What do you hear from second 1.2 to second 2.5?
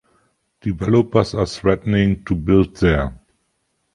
are threatening to